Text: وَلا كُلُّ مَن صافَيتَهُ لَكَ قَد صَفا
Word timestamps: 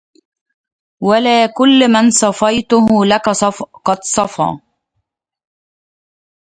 وَلا 1.01 1.45
كُلُّ 1.45 1.87
مَن 1.91 2.11
صافَيتَهُ 2.11 3.05
لَكَ 3.05 3.29
قَد 3.85 4.03
صَفا 4.03 4.61